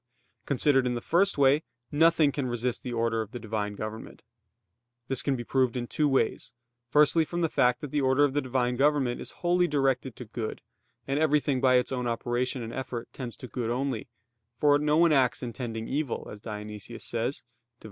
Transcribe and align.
Considered 0.47 0.87
in 0.87 0.95
the 0.95 0.99
first 0.99 1.37
way, 1.37 1.61
nothing 1.91 2.31
can 2.31 2.47
resist 2.47 2.81
the 2.81 2.91
order 2.91 3.21
of 3.21 3.33
the 3.33 3.39
Divine 3.39 3.73
government. 3.75 4.23
This 5.09 5.21
can 5.21 5.35
be 5.35 5.43
proved 5.43 5.77
in 5.77 5.85
two 5.85 6.07
ways: 6.09 6.53
firstly 6.89 7.23
from 7.23 7.41
the 7.41 7.49
fact 7.49 7.81
that 7.81 7.91
the 7.91 8.01
order 8.01 8.23
of 8.23 8.33
the 8.33 8.41
Divine 8.41 8.77
government 8.77 9.21
is 9.21 9.29
wholly 9.29 9.67
directed 9.67 10.15
to 10.15 10.25
good, 10.25 10.61
and 11.07 11.19
everything 11.19 11.61
by 11.61 11.75
its 11.75 11.91
own 11.91 12.07
operation 12.07 12.63
and 12.63 12.73
effort 12.73 13.13
tends 13.13 13.37
to 13.37 13.47
good 13.47 13.69
only, 13.69 14.07
"for 14.57 14.79
no 14.79 14.97
one 14.97 15.11
acts 15.11 15.43
intending 15.43 15.87
evil," 15.87 16.27
as 16.31 16.41
Dionysius 16.41 17.05
says 17.05 17.41
(Div. 17.41 17.47